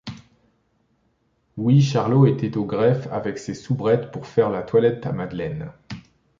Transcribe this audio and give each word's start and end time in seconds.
Oui, 1.57 1.79
Charlot 1.79 2.25
était 2.25 2.57
au 2.57 2.65
greffe 2.65 3.05
avec 3.11 3.37
ses 3.37 3.53
soubrettes 3.53 4.09
pour 4.11 4.25
faire 4.25 4.49
la 4.49 4.63
toilette 4.63 5.05
à 5.05 5.11
Madeleine! 5.11 5.71